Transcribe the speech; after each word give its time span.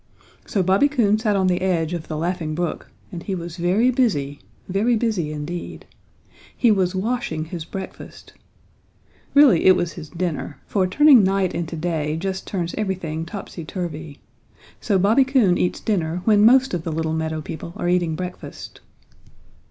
So 0.47 0.63
Bobby 0.63 0.89
Coon 0.89 1.19
sat 1.19 1.35
on 1.35 1.45
the 1.45 1.61
edge 1.61 1.93
of 1.93 2.07
the 2.07 2.17
Laughing 2.17 2.55
Brook 2.55 2.89
and 3.11 3.21
he 3.21 3.35
was 3.35 3.57
very 3.57 3.91
busy, 3.91 4.39
very 4.67 4.95
busy 4.95 5.31
indeed. 5.31 5.85
He 6.57 6.71
was 6.71 6.95
washing 6.95 7.45
his 7.45 7.65
breakfast. 7.65 8.33
Really, 9.35 9.65
it 9.65 9.75
was 9.75 9.93
his 9.93 10.09
dinner, 10.09 10.57
for 10.65 10.87
turning 10.87 11.23
night 11.23 11.53
into 11.53 11.75
day 11.75 12.17
just 12.17 12.47
turns 12.47 12.73
everything 12.79 13.27
topsy 13.27 13.63
turvy. 13.63 14.19
So 14.79 14.97
Bobby 14.97 15.23
Coon 15.23 15.55
eats 15.59 15.79
dinner 15.79 16.23
when 16.25 16.43
most 16.43 16.73
of 16.73 16.81
the 16.83 16.91
little 16.91 17.13
meadow 17.13 17.39
people 17.41 17.71
are 17.75 17.87
eating 17.87 18.15
breakfast. 18.15 18.81